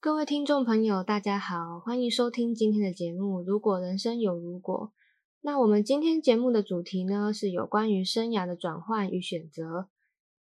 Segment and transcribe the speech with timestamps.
[0.00, 4.92] 各位听众朋友，大家好，欢迎收听今天的节目《如果人生有如果》。
[5.40, 9.88] 那我们今天节目的主题呢，是有关于生涯的转换与选择。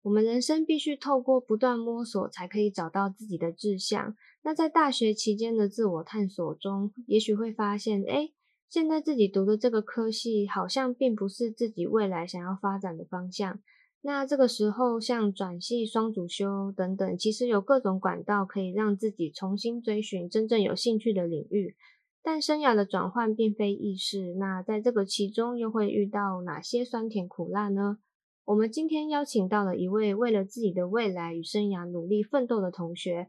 [0.04, 4.16] 我们人生必须透过不断摸索，才可以找到自己的志向。
[4.44, 8.36] 那在大学期间的自我探索中，也许会发现，诶，
[8.70, 13.60] 现在自己读的这个科系，好像并不是自己未来想要发展的方向。
[14.02, 21.76] 那这个时候，像转系、双主修等等，其实有各种管道可以让自己重新追寻真正有兴趣的领域。
[22.23, 27.98] 但生涯的转换并非易事，那在这个其中又会遇到哪些酸甜苦辣呢？
[28.45, 33.27] 我们今天邀请到了一位为了自己的未来与生涯努力奋斗的同学，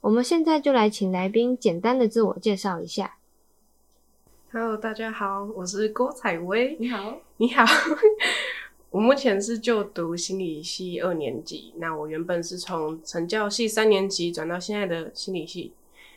[0.00, 3.18] 我们现在就来请来宾简单的自我介绍一下。
[4.52, 6.76] Hello，大家好，我是郭采薇。
[6.78, 7.64] 你好，你好。
[8.94, 15.72] 我目前是就读心理系二年级，那我原本是从成教系三年级转到现在的心理系。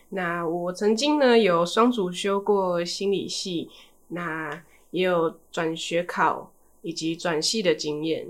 [0.09, 3.71] 那我曾经呢有双主修过心理系，
[4.09, 6.51] 那也有转学考
[6.83, 8.27] 以及转系的经验。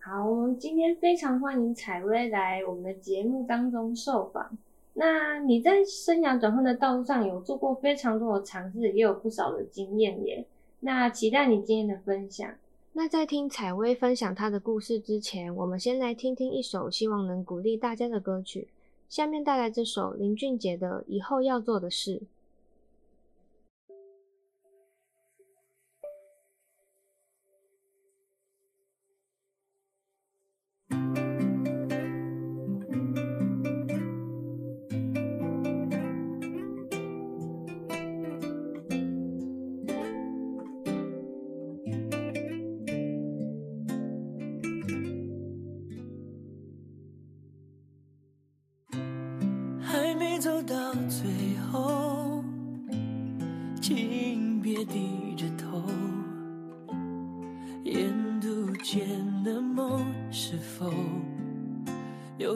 [0.00, 4.58] 好，我们今天非常欢迎采薇来我们的节目当中受访。
[4.94, 10.44] 那你在生涯转换的道路上有做过非常多的尝试，也有不少的经验耶。
[10.80, 12.50] 那期待你今天的分享。
[12.96, 18.68] 那在听采薇分享她的故事之前，我们先来听听一首希望能鼓励大家的歌曲。
[19.08, 22.18] 下面带来这首林俊杰的《以后要做的事》。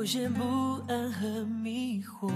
[0.09, 0.43] 有些不
[0.89, 2.33] 安和迷惑？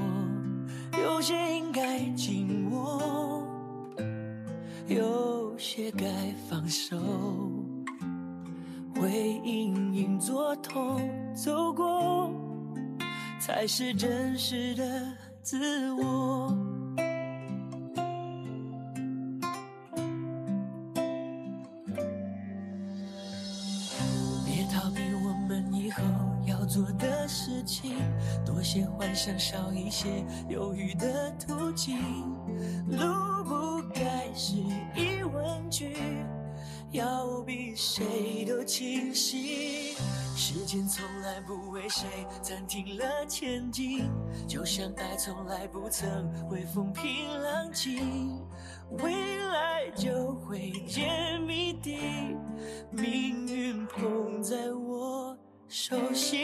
[1.03, 3.43] 有些应该紧握，
[4.89, 6.05] 有些该
[6.47, 6.99] 放手。
[8.95, 11.01] 会隐隐作痛，
[11.35, 12.31] 走过
[13.41, 14.85] 才是真实的。
[15.43, 16.32] 自我，
[27.65, 27.95] 情，
[28.45, 31.99] 多些幻想，少一些犹豫的途径。
[32.89, 34.57] 路不该是
[34.95, 35.97] 疑问句，
[36.91, 39.95] 要比谁都清晰。
[40.35, 42.09] 时间从来不为谁
[42.41, 44.05] 暂停了前进，
[44.49, 48.41] 就像爱从来不曾会风平浪静，
[49.03, 51.99] 未来就会揭谜底，
[52.91, 55.37] 命运捧在我
[55.75, 56.37] 手心，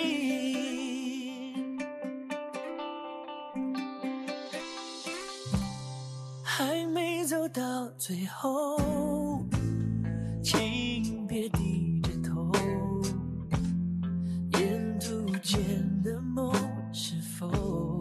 [6.42, 9.44] 还没走到最后，
[10.42, 12.50] 请别低着头。
[14.58, 15.60] 沿途见
[16.02, 16.50] 的梦
[16.90, 18.00] 是否。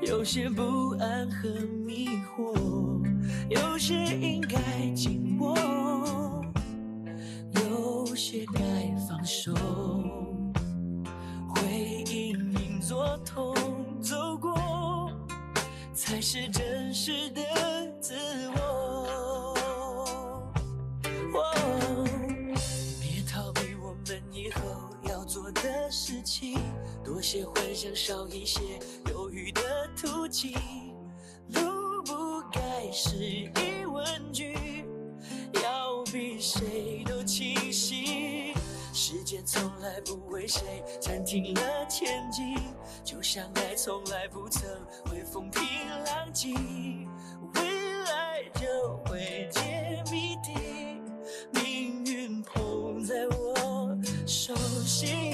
[0.00, 1.48] 有些不安和
[1.84, 3.04] 迷惑，
[3.48, 4.56] 有些应该
[4.94, 5.56] 紧握，
[7.52, 8.62] 有些该
[9.08, 9.52] 放手。
[16.10, 17.40] 才是真实的
[18.00, 18.16] 自
[18.56, 20.52] 我。
[23.00, 24.60] 别逃避我们以后
[25.04, 26.58] 要做的事情，
[27.04, 28.60] 多些幻想，少一些
[29.08, 29.62] 犹豫的
[29.96, 30.52] 途径，
[31.50, 33.69] 路不该是一
[39.90, 42.56] 来不为谁暂停了前进，
[43.02, 44.62] 就像爱从来不曾
[45.04, 45.62] 会风平
[46.06, 46.54] 浪静，
[47.54, 47.62] 未
[48.04, 50.54] 来就会揭谜底，
[51.50, 54.54] 命运捧在我手
[54.86, 55.29] 心。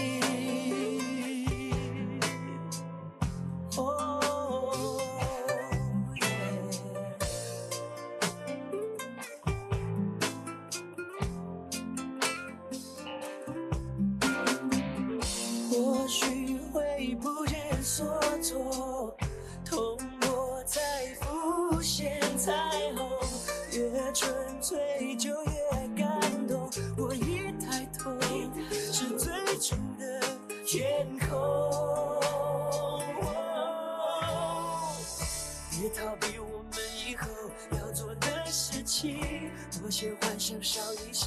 [38.46, 39.50] 的事情，
[39.80, 41.26] 多些幻想，少一些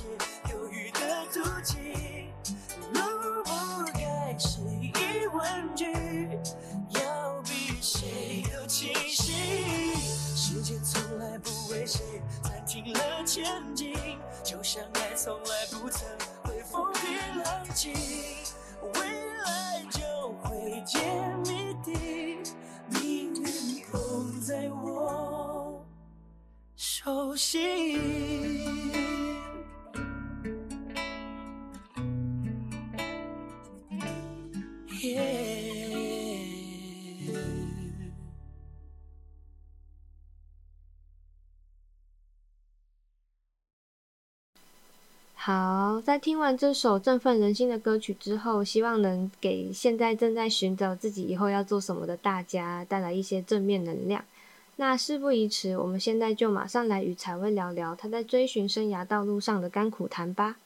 [0.50, 2.31] 犹豫的途径。
[2.94, 3.51] 路不
[3.92, 4.94] 该是疑
[5.33, 5.86] 问句，
[6.92, 9.94] 要比谁都清晰。
[10.33, 13.45] 时间从来不为谁暂停了前
[13.75, 13.94] 进，
[14.42, 16.07] 就像爱从来不曾
[16.45, 17.94] 会风平浪静，
[18.94, 19.01] 未
[19.44, 21.01] 来就会揭
[21.44, 22.38] 谜底。
[22.92, 25.58] 命运捧在我
[27.01, 27.98] 手心。
[45.36, 54.25] 好，在听完这首振奋人心的歌曲之后，希望能给现在正在寻找自己以后要做什么的大家带来一些正面能量。
[54.79, 60.57] 那事不宜迟，我们现在就马上来与采薇聊聊她在追寻生涯道路上的甘苦谈吧。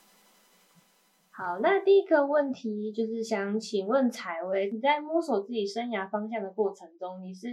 [1.32, 7.48] 好，那第一个问题就是想请问采薇，你在摸索自己生涯方向的过程中，你是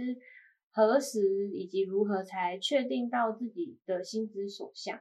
[0.71, 4.99] 何时以及如何才确定到自己的心之所向？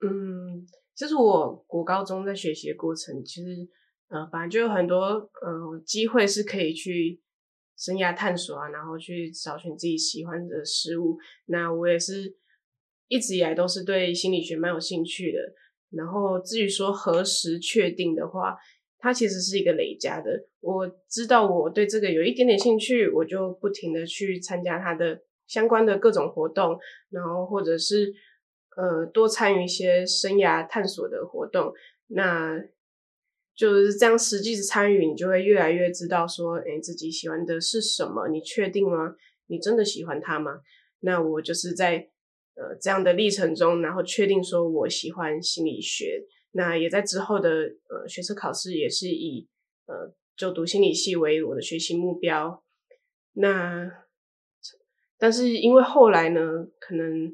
[0.00, 0.64] 嗯。
[0.94, 3.68] 就是我国高中在学习的过程，其实
[4.10, 4.96] 呃，反正就有很多
[5.40, 7.20] 呃机会是可以去
[7.76, 11.18] 生涯探索啊，然后去找寻自己喜欢的事物。
[11.46, 12.36] 那我也是
[13.08, 15.38] 一直以来都是对心理学蛮有兴趣的。
[15.90, 18.56] 然后至于说何时确定的话，
[18.98, 20.46] 它其实是一个累加的。
[20.60, 26.78] 我知道我对这个有一点点兴趣，我就不停的去参加它的相关的各种活动，
[27.10, 28.12] 然后或者是。
[28.74, 31.74] 呃，多参与一些生涯探索的活动，
[32.06, 32.58] 那
[33.54, 34.18] 就是这样。
[34.18, 38.28] 实际的参与，你就会越来越知道说，哎，自己喜欢的是什么？
[38.28, 39.14] 你确定吗？
[39.46, 40.60] 你真的喜欢它吗？
[41.00, 42.08] 那我就是在
[42.54, 46.24] 呃这样的历程中，然后确定说我喜欢心理学。
[46.52, 47.50] 那也在之后的
[47.88, 49.48] 呃学测考试，也是以
[49.86, 52.62] 呃就读心理系为我的学习目标。
[53.34, 53.90] 那
[55.18, 57.32] 但是因为后来呢，可能。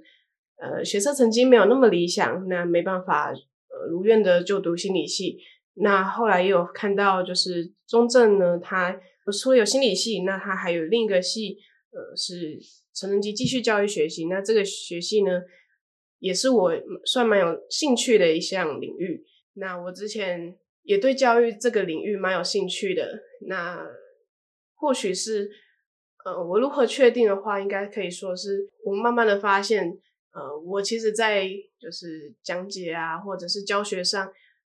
[0.61, 5.39] 呃，学测成绩没有那么理想，那没办法，呃，如愿的就读心理系。
[5.81, 9.01] 那后来也有看到，就是中正呢，它
[9.41, 11.59] 除了有心理系，那它还有另一个系，
[11.91, 12.59] 呃，是
[12.95, 14.27] 成人及继续教育学系。
[14.27, 15.43] 那这个学系呢，
[16.19, 16.73] 也是我
[17.05, 19.25] 算蛮有兴趣的一项领域。
[19.55, 23.21] 那我之前也对教育这个领域蛮有兴趣的。
[23.47, 23.87] 那
[24.75, 25.51] 或许是，
[26.25, 29.99] 呃，我如何确定的话，应该可以说是我慢慢的发现。
[30.31, 31.49] 呃，我其实，在
[31.81, 34.27] 就是讲解啊，或者是教学上，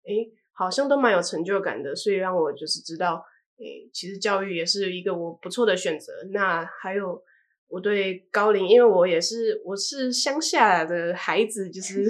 [0.05, 3.23] 诶，好像都蛮有成就感的，所以让我就是知道，
[3.59, 6.11] 诶，其实教育也是一个我不错的选择。
[6.33, 7.21] 那还有
[7.67, 12.03] 我对高龄，因为我也是我是乡下的孩子，就是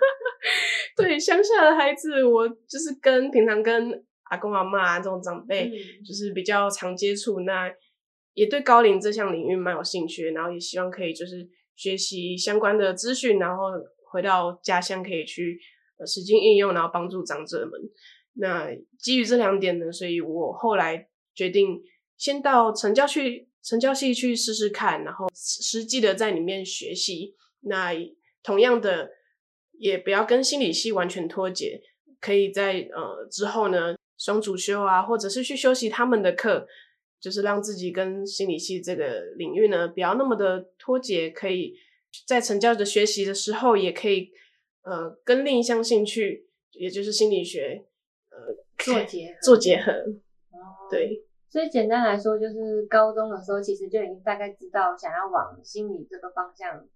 [0.96, 5.70] 对乡下的孩子，我就是跟平常跟阿公阿妈啊这种长辈，
[6.06, 7.72] 就是比较常接触，那
[8.34, 11.48] 也对高龄这项领域蛮有兴趣，然后也希望可以就是。
[11.78, 13.64] 学习相关的资讯，然后
[14.10, 15.60] 回到家乡可以去
[15.98, 17.80] 呃实际应用，然后帮助长者们。
[18.34, 21.82] 那基于这两点呢，所以我后来决定
[22.16, 27.34] 先到成教去成教系去试试看，然后实际的在里面学习。
[27.60, 27.92] 那
[28.42, 29.10] 同样的，
[29.78, 31.80] 也不要跟心理系完全脱节，
[32.20, 36.66] 可以在呃之后呢双主修啊，或者是去修习他们的课。
[37.18, 41.74] 就是让自己跟心理系这个领域呢，不要那么的脱节，可以
[42.26, 44.30] 在成教的学习的时候，也可以
[44.86, 47.84] 呃跟另一项兴趣，也就是心理学
[48.30, 49.92] 呃做结合做结合。
[50.52, 56.86] 哦，对，所以简单来说，就是高中的时候其实就已经大概知道想要往心理这个方向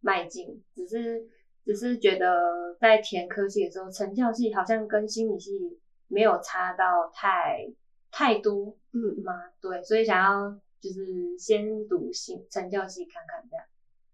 [0.00, 1.26] 迈进，只是
[1.64, 7.72] 只是觉得在填科系的时候，成教系好像跟心理系没有差到太。
[8.08, 9.32] 太多，嗯吗？
[9.60, 10.50] 对，所以想要
[10.80, 13.65] 就是先读心成教系看看这样。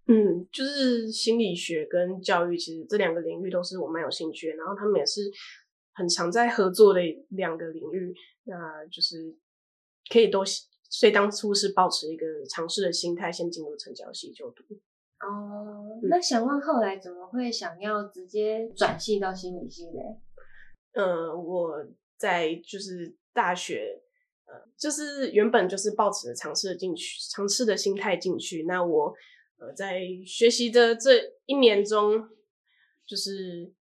[0.06, 5.23] 嗯，就是心理学跟教育其实这两个领域都是我蛮有兴趣的，然后他们也是
[5.94, 9.37] 很常在合作的两个领域，那就是
[10.11, 10.42] 可以都，
[10.90, 14.62] 所以当初是抱持一个尝试的心态，先进入成教系就读。
[15.21, 20.21] 哦，那想问后来怎么会想要直接转系到心理系嘞？
[20.92, 23.16] 嗯，我在就是。
[23.35, 24.02] 大学，
[24.44, 28.64] 呃，就是原本就是抱持着尝试的进去，尝试的心态进去。
[28.64, 29.14] 那我，
[29.76, 32.28] 在学习的这一年中，
[33.07, 33.73] 就是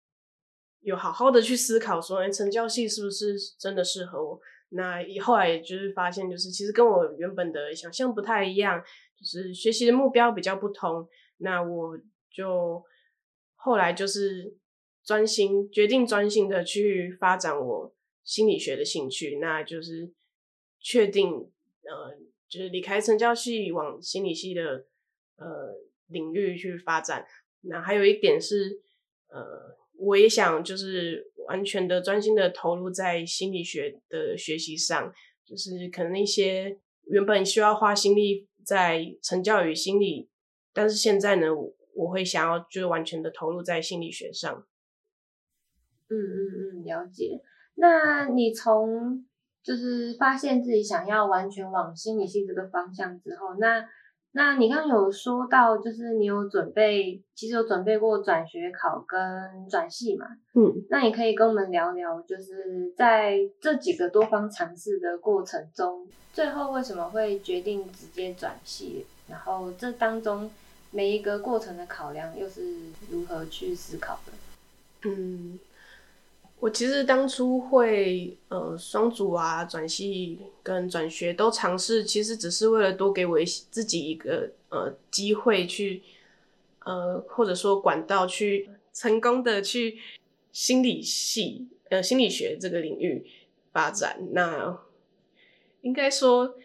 [0.81, 4.41] 有好好的去思考说，哎，成教系是不是真的适合我？
[4.71, 8.83] 那以后来也就是发现，就是其实跟我原本的想象不太一样，
[9.19, 11.09] 就是学习的目标比较不同。
[11.39, 11.99] 那我
[12.31, 12.85] 就
[13.57, 14.57] 后来就是
[15.03, 20.13] 专心决定专心的去发展我心理学的兴趣，那就是
[20.79, 22.17] 确定呃，
[22.49, 24.87] 就是离开成教系往心理系的
[25.41, 25.75] 呃
[26.07, 27.27] 领域去发展。
[27.63, 28.81] 那还有一点是
[29.27, 31.29] 呃，我也想就是。
[31.49, 35.13] 完全的专心的投入在心理学的学习上，
[35.45, 40.31] 就是可能一些原本需要花心力在成教与心理，
[40.73, 41.49] 但是现在呢，
[41.95, 44.65] 我会想要就是完全的投入在心理学上。
[46.09, 47.41] 嗯嗯嗯，了解。
[47.75, 49.27] 那你从
[49.65, 53.85] 就是发现自己想要完全往心理系这个方向之后，那。
[54.33, 59.21] 那你刚刚有说到，就是你有准备，其实有准备过转学考跟
[59.69, 60.27] 转系嘛？
[60.55, 69.05] 嗯，那你可以跟我们聊聊，就是在这几个多方尝试的过程中，最后为什么会决定直接转系？
[69.29, 70.51] 然后这当中
[70.91, 72.77] 每一个过程的考量又是
[73.11, 74.33] 如何去思考的？
[75.09, 75.59] 嗯。
[76.61, 86.03] 我其实当初会呃双主啊转系跟转学都尝试，其实只是为了多给我一自己一个呃机会去
[86.85, 89.99] 呃或者说管道去成功的去
[90.53, 93.25] 心理系呃心理学这个领域
[93.73, 94.19] 发展。
[94.33, 94.79] 那
[95.81, 96.57] 应该说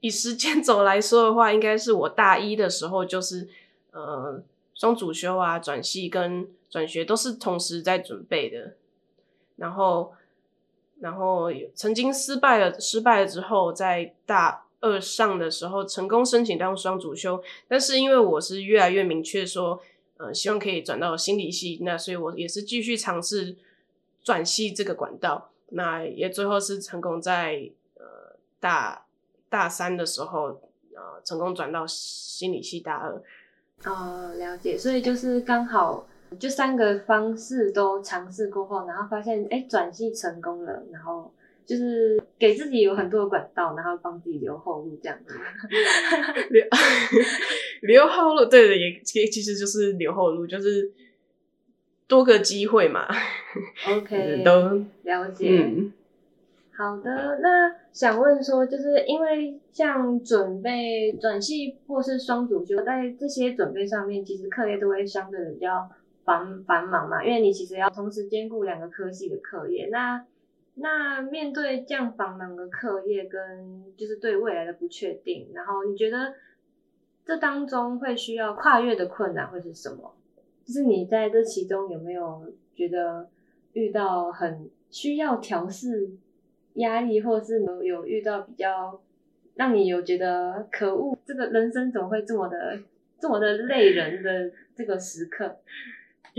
[0.00, 3.46] 以时间轴来说的话，应该是我大一的时候就是
[3.90, 4.42] 呃
[4.74, 8.72] 双主修啊转系跟转学都是同时在准备的。
[9.58, 10.12] 然后，
[11.00, 19.80] 然后曾经失败了，失败了之后，在大二上的时候成功申请当双主修，但是因为我是越来越明确说，
[20.16, 23.56] 呃，希望可以转到心理系，那所以我也是继续尝试
[24.22, 29.04] 转系这个管道，那也最后是成功在呃大
[29.48, 30.60] 大三的时候，
[30.94, 33.20] 呃，成功转到心理系大二。
[33.84, 36.06] 哦，了解，所以就是刚好。
[36.38, 41.32] 就三个方式都尝试过后，然后发现哎，转系成功了，然后
[41.64, 45.34] 就是给自己有很多的管道，然后帮自己留后路这样子。
[46.50, 46.64] 留
[47.82, 50.92] 留后路，对的，也其实就是留后路，就是
[52.06, 53.06] 多个机会嘛。
[53.88, 55.48] OK， 都了解。
[55.50, 55.92] 嗯、
[56.76, 65.88] 好的，那想问说，就是因为像准备转系或是双主修，在这些准备上面，其实课业都会相对的比较。
[66.28, 70.26] 繁繁忙嘛，因为你其实要同时兼顾两个科系的课业，那
[70.74, 76.34] 那面对这样繁忙的课业跟就是对未来的不确定，然后你觉得
[77.24, 80.14] 这当中会需要跨越的困难会是什么？
[80.66, 83.26] 就是你在这其中有没有觉得
[83.72, 86.10] 遇到很需要调试
[86.74, 89.00] 压力，或是有有遇到比较
[89.54, 92.78] 让你有觉得可恶，这个人生怎么会这么的
[93.18, 95.56] 这么的累人的这个时刻？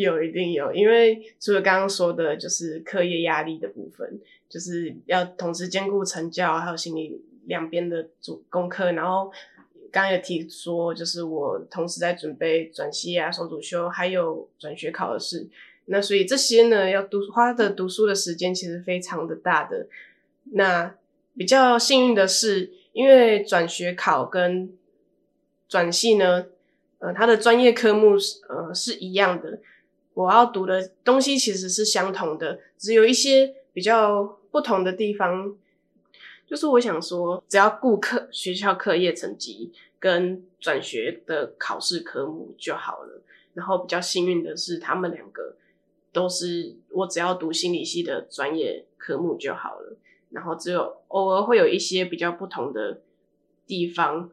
[0.03, 8.93] 有，一定有，因为除了刚刚说的，就是课业压力的部分，就是要同时兼顾成教还有心理两边的主功课。
[8.93, 9.31] 然后
[9.91, 15.47] 刚刚有提说，就是我同时在准备转系啊、双主修，还有转学考的事。
[15.85, 19.87] 那所以这些呢，要读花的读书的时间其实非常的大的。
[20.51, 20.95] 那
[21.35, 24.71] 比较幸运的是，因为转学考跟
[25.67, 26.45] 转系呢，
[26.99, 29.59] 呃，它的专业科目是呃是一样的。
[30.13, 35.55] 我要读的东西其实是相同的，只有一些比较不同的地方。
[36.45, 43.21] 就是我想说，只要顾课学校课业成绩跟转学的考试科目就好了。
[43.53, 45.55] 然后比较幸运的是，他们两个
[46.11, 49.95] 都是我只要读心理系的专业科目就好了。
[50.31, 53.01] 然后只有偶尔会有一些比较不同的
[53.67, 54.31] 地方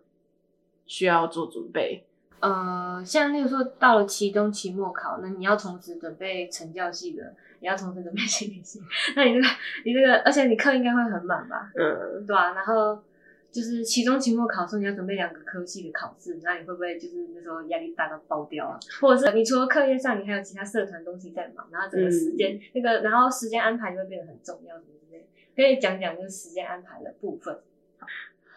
[0.86, 2.05] 需要做准备。
[2.40, 8.80] 呃，像例如说到了期中、期末考，那你要同时准备成教系的，也要同时准备心理系。
[9.16, 9.46] 那你这个，
[9.84, 11.72] 你这个，而且你课应该会很满吧？
[11.74, 12.52] 嗯，对啊。
[12.52, 13.02] 然后
[13.50, 18.78] 就是期中、期末考的时候，你要准备两个科系的考试，那你会不会就是那时候压力大到爆掉啊？
[19.00, 25.26] 或者是你除了课业上，你还有其他社团东西在忙，然后整个时间、嗯、那个，然后时间安排就会变得很重要，什么之类。
[25.56, 27.58] 可以讲讲就是时间安排的部分。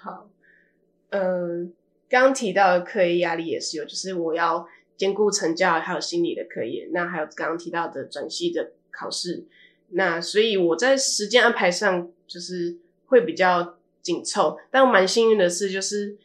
[0.02, 0.30] 好，
[1.12, 1.74] 嗯。
[2.10, 9.46] 刚提到的课业压力也是有，就是我要兼顾成教还有心理的课业，那还有刚刚提到的转系的考试，
[9.90, 14.60] 那所以我在时间安排上就是会比较紧凑。
[14.72, 16.18] 但我蛮幸运的是，就是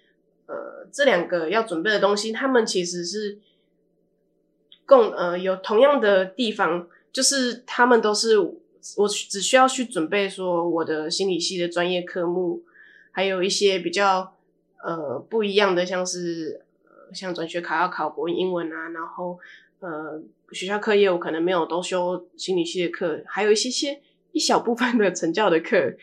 [0.46, 3.38] 呃这两个要准备的东西，他们其实是
[4.86, 12.64] 共呃有同样的地方，就是他们都是我只需要去准备说我的心理系的专业科目，
[13.12, 14.33] 还有一些比较
[14.84, 16.64] 呃不一样的，像是
[17.12, 19.38] 像转学考要考国英文啊，然后
[19.80, 20.22] 呃
[20.52, 24.00] 学校课业我可能没有都修心理系的课，还有一些些
[24.32, 25.94] 一小部分的成教的课，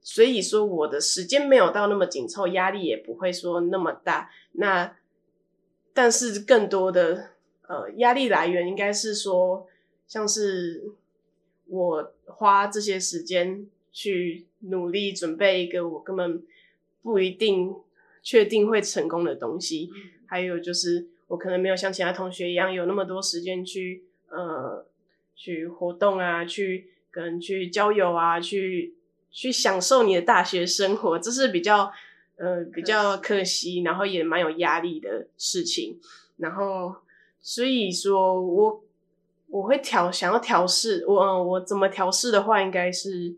[0.00, 4.30] 所以说我的时间没有到那么紧凑，压力也不会说那么大。
[4.52, 4.96] 那
[5.92, 7.30] 但是更多的
[7.68, 9.66] 呃压力来源应该是说
[10.06, 10.92] 像是。
[11.68, 16.42] 我花这些时间去努力准备一个我根本
[17.02, 17.74] 不一定
[18.22, 19.90] 确定会成功的东西，
[20.26, 24.86] 还有就是我可能没有像其他同学一样有那么多时间去呃
[25.34, 28.94] 去活动啊，去跟去交友啊，去
[29.30, 31.92] 去享受你的大学生活，这是比较
[32.36, 35.98] 呃比较可惜，然后也蛮有压力的事情。
[36.36, 36.94] 然后
[37.40, 38.84] 所以说我。
[39.48, 43.36] 我会调，想要调试我，嗯我怎么调试的话，应该是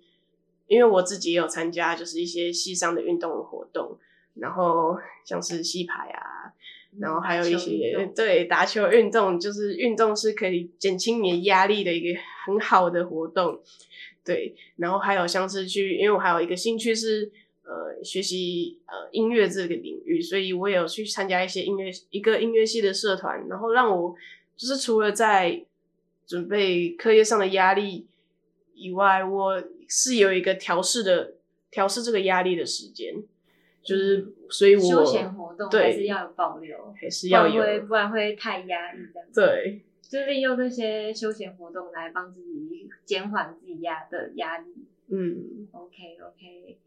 [0.67, 3.99] 因为我自己也有参加，就是一些系上的运动的活动，
[4.35, 6.53] 然后像是戏排啊，
[6.99, 13.61] 然后还有一些对打球运动，就是运动是可以减轻你的压力的一个很好的活动，
[14.25, 17.31] 对，然后还有像是去，因为我还有一个兴趣是
[17.65, 24.15] 呃学习呃音乐这个领域，所以我也有去参加一些音乐一个音乐系的社团，然后让我
[24.57, 25.65] 就是除了在
[26.27, 28.07] 准备课业上的压力
[28.75, 31.35] 以外，我是有一个调试的
[31.71, 33.15] 调试这个压力的时间，
[33.83, 39.29] 就是所以我休闲活动还是要有保留，还是要有，不然会不然会太压抑这样。
[39.35, 44.87] 对，就利用这些休闲活动来帮自己减缓自己压的压力。
[45.09, 46.79] 嗯，OK OK。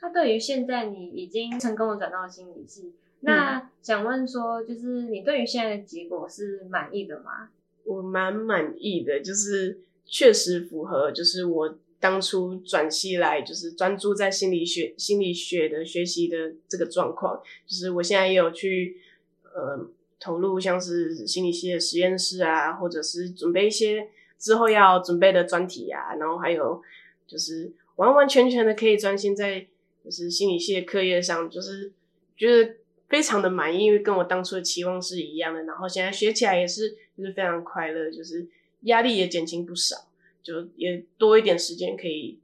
[0.00, 7.50] 那对于现在你已经成功的转到了心理系，那想问说，就是你对于现在的结果是满意的吗？
[7.84, 17.40] 我蛮满意的，就是确实符合，就是我当初转系来，就是专注在心理学、心理学的学习的这个状况。
[17.66, 18.96] 就是我现在也有去
[19.44, 19.88] 呃
[20.18, 26.82] 投入，像是心理系的实验室啊，或者是准备一些之后要准备的专题啊，然后还有
[27.26, 29.66] 就是完完全全的可以专心在
[30.02, 31.92] 就是心理系的课业上，就是
[32.36, 32.76] 觉得
[33.08, 35.64] 非常的满意，因为跟我当初的期望是一样的。
[35.64, 36.96] 然后现在学起来也是。
[37.18, 38.46] 就是非常快乐，就是
[38.82, 40.08] 压力也减轻不少，
[40.42, 42.38] 就也多一点时间可以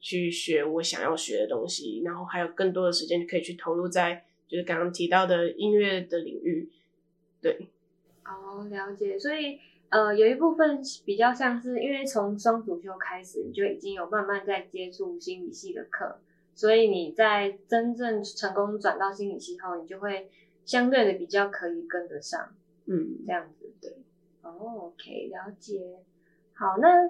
[0.00, 6.68] 去学我想要学的东西，然后还有更多的时间可以去投入在就是刚刚提到的音乐的领域。
[7.40, 7.68] 对，
[8.24, 9.18] 哦，了解。
[9.18, 16.18] 所以呃，有一部分比较像是因为从双主修开始，你就已经有慢慢在接触心理系的课，
[16.54, 20.30] 所以你在真正成功转到心理系后，你就会
[20.64, 22.54] 相对的比较可以跟得上，
[22.86, 23.96] 嗯，这样子，对。
[24.42, 25.98] 哦、oh，OK，了解。
[26.54, 27.08] 好，那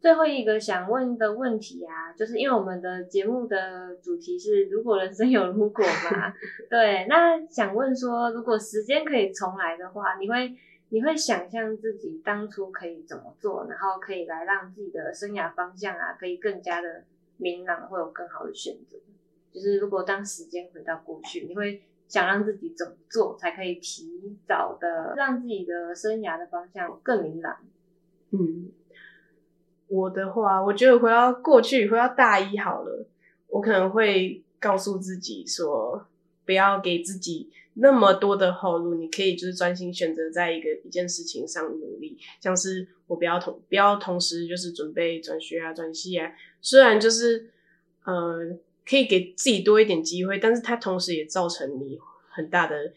[0.00, 6.32] 最后一个想问的问题啊，就是因为我们的节目的主题是“如果人生有如果”嘛，
[6.70, 7.06] 对。
[7.08, 10.56] 那想问说，如果时间可以重来的话，你会
[10.88, 17.04] 你会想象自己当初可以怎么做，然后可以来让自己的生涯方向啊，可以更加的
[17.36, 18.96] 明朗，会有更好的选择。
[19.52, 21.82] 就是如果当时间回到过去，你会。
[22.10, 27.56] 想让自己怎么做才可以提早的让自己的生涯的方向更明朗？
[28.32, 28.68] 嗯，
[29.86, 33.06] 我的话，我觉得回到过去，回到大一好了，
[33.46, 36.08] 我可能会告诉自己说，
[36.44, 47.50] 不要给自己那么多的后路，你可以就是专心选择在一个一件事情上努力，像是我不要同不要同时就是准备转学啊、转系啊，虽然就是
[48.02, 48.58] 呃。
[48.90, 51.96] 可以给自己多一点机会，但是它同时也造成你
[52.28, 52.92] 很大的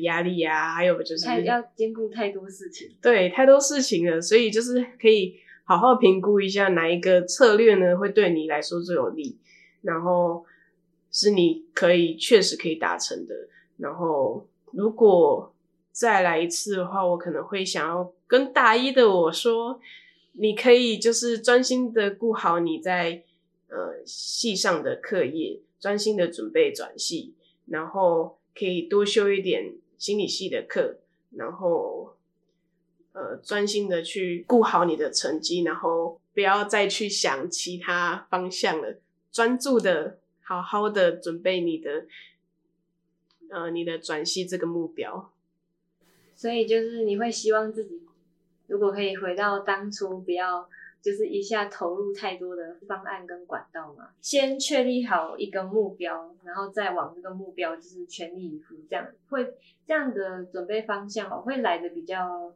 [0.00, 9.38] 压力啊，还有就是要兼顾太多事情，对，太多事情了，所以就是可以好好评估一下哪一个策略呢，会对你来说最有利，
[9.82, 10.44] 然后
[11.12, 13.34] 是你可以确实可以达成的。
[13.76, 15.54] 然后如果
[15.92, 19.78] 再来一次的话，我可能会想要跟大一的我说，
[20.32, 23.22] 你可以就是专心的顾好你在。
[23.68, 27.34] 呃，系上的课业，专心的准备转系，
[27.66, 30.98] 然后可以多修一点心理系的课，
[31.32, 32.16] 然后
[33.12, 39.00] 呃，专心的去顾好你的成绩，然后不要再去想其他方向了，
[39.32, 42.06] 专注的好好的准备你的
[43.50, 45.32] 呃你的转系这个目标。
[46.36, 48.02] 所以就是你会希望自己
[48.68, 50.68] 如果可以回到当初，不要。
[51.06, 59.54] 就是一下投入太多的方案跟管道嘛，先确立好一个目标，然后再往这个目标就是全力以赴，这样会
[59.86, 62.52] 这样的准备方向哦会来的比较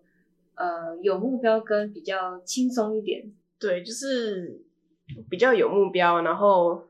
[0.57, 3.33] 呃有目标跟比较轻松一点。
[3.61, 4.61] 对，就是
[5.31, 6.89] 比较有目标，然后，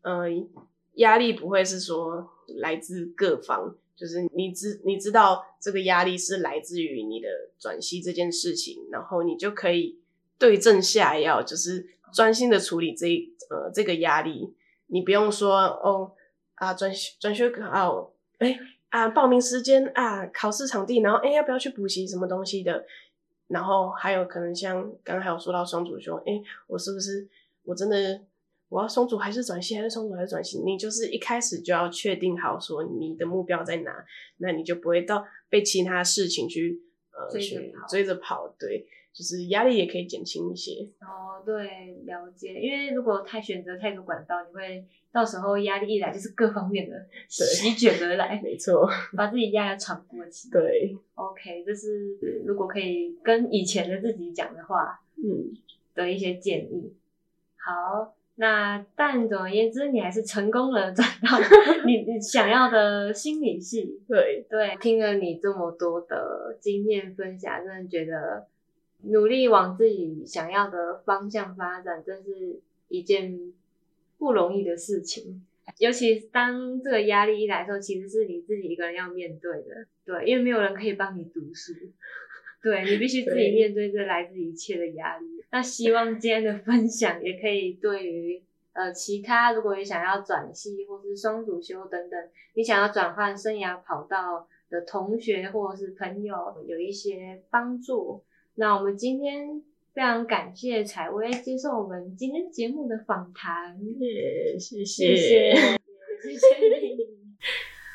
[0.00, 0.48] 嗯、
[0.94, 9.98] 压力不会是说来自各方，就是你知你知道这个压力是来自于你的转系这件事情，然后你就可以
[10.38, 13.06] 对症下药，就是专心的处理这
[13.50, 14.54] 呃这个压力，
[14.86, 16.12] 你不用说哦
[16.54, 18.56] 啊转转学考，哎、哦、
[18.90, 22.84] 啊报名时间啊考试场地，然后哎要不要去补习什么东西的。
[23.48, 27.26] 然后还有可能像刚刚还有说到双主修，哎，我是不是
[27.62, 28.20] 我真的
[28.68, 30.58] 我要双主还是转系还是双主还是转系？
[30.58, 34.04] 你就是一开始就要确定好说你的目标在哪，
[34.36, 36.78] 那你就不会到被其他事情去
[37.10, 40.88] 呃去，追着跑，对，就是压力也可以减轻一些。
[41.00, 44.84] 哦，对，了解，因为如果太选择太多管道，你会。
[45.10, 46.94] 到时候压力一来，就是各方面的
[47.28, 50.50] 席卷而来，没错，把自己压得喘不过气。
[50.50, 55.50] 对，OK，这是如果可以跟以前的自己讲的话，嗯，
[55.94, 56.92] 的一些建议。
[57.56, 61.38] 好，那但总而言之，你还是成功了 转到
[61.86, 64.02] 你你想要的心理系。
[64.06, 68.46] 对对，听了你这么多的经验分享，真的觉得
[69.02, 73.52] 努力往自己想要的方向发展，真是一件。
[74.20, 75.46] 不容易的事情，
[75.78, 79.86] 尤其当这个压力一来的时候，其实是你自己一个人要面对的。
[80.04, 81.72] 对，因为没有人可以帮你读书，
[82.60, 85.44] 对，你必须自己面对这来自一切的压力。
[85.52, 98.24] 那希望今天的分享也可以对于呃其他如果也想要转系或是双主修等等，你想要转换生涯跑道的同学或者是朋友有一些帮助。
[98.58, 99.62] 那我们今天。
[99.94, 103.76] 非常感谢采薇接受我们今天节目的访谈，
[104.56, 106.46] 谢谢，谢谢，谢谢
[106.80, 106.98] 你。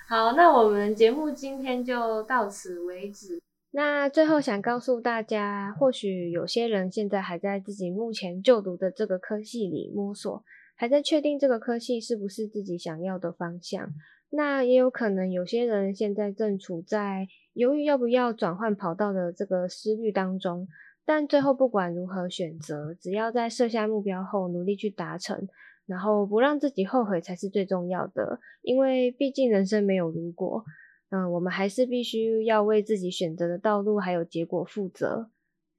[0.09, 3.39] 好，那我们节目今天就到此为止。
[3.71, 10.43] 那最后想告诉大家，或许有些人现在还在自己目前就读的这个科系里摸索，
[10.75, 13.87] 还在确定这个科系是不是自己想要的方向。
[14.35, 20.67] 那也有可能有些人现在正处在犹豫要不要转换跑道的这个思虑当中。
[21.05, 25.47] 但最后不管如何选择，只要在设下目标后努力去达成，
[25.85, 28.39] 然后不让自己后悔才是最重要的。
[28.63, 30.63] 因为毕竟人生没有如果，
[31.09, 35.29] 嗯，我们还是必须要为自己选择的道路还有结果负责。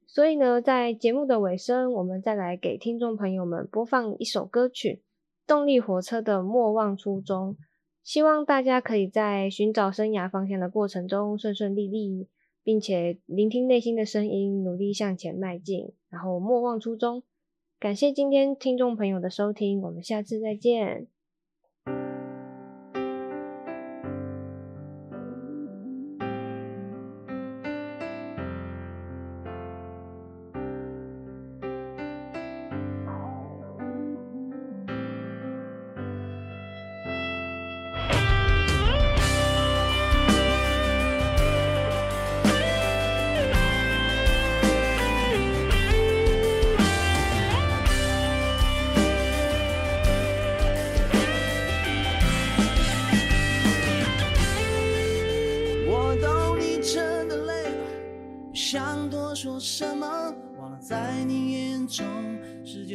[0.07, 5.03] 所以呢，在节目的尾声，我们再来给听众朋友们播放一首歌曲
[5.49, 7.55] 《动力火车》的《莫忘初衷》，
[8.05, 12.29] 希望大家可以在寻找生涯方向的过程中顺顺利利。
[12.67, 17.23] 并且聆听内心的声音，努力向前迈进，然后莫忘初衷。
[17.79, 21.07] 感谢今天听众朋友的收听，我们下次再见。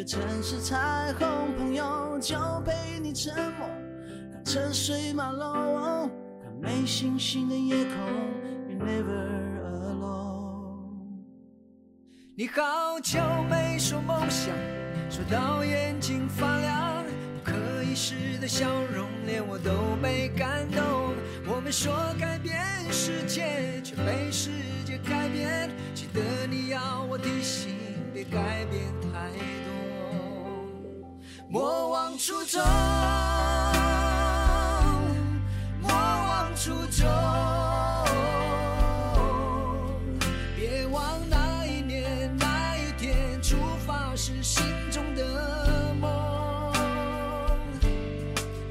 [0.10, 3.69] 城市彩虹，朋友就陪你沉默，
[4.34, 6.10] 看车水马龙，
[6.41, 7.93] 看没星星的夜空
[8.67, 9.30] ，You're never
[9.62, 11.19] alone。
[12.36, 13.19] 你好久
[13.52, 14.52] 没说梦想，
[15.12, 17.04] 说到眼睛发亮，
[17.43, 21.13] 不可一世的笑容，连我都被感动。
[21.45, 22.60] 我们说改变
[22.91, 24.50] 世界，却被世
[24.84, 25.69] 界改变。
[25.93, 27.76] 记得你要我提醒，
[28.12, 28.82] 别改变
[29.13, 29.30] 太
[29.65, 29.68] 多。
[31.51, 32.62] 莫忘初衷，
[35.81, 37.09] 莫忘初衷，
[40.55, 43.55] 别忘那一年那一天出
[43.88, 46.71] 发时心中的梦，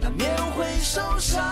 [0.00, 1.44] 难免会受伤，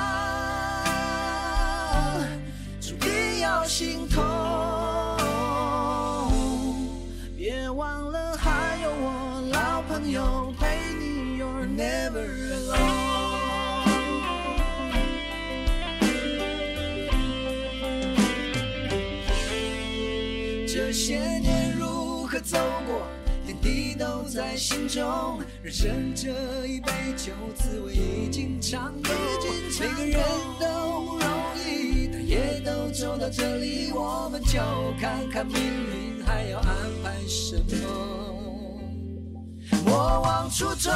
[20.96, 22.56] 些年如何走
[22.86, 23.02] 过，
[23.44, 25.38] 点滴都在心中。
[25.62, 29.10] 人生这一杯酒，滋味已经尝够。
[29.78, 30.18] 每个人
[30.58, 31.28] 都不容
[31.68, 34.58] 易，但也都走到这里，我们就
[34.98, 36.66] 看看命运还要安
[37.04, 37.64] 排什么。
[39.84, 40.90] 莫忘初衷，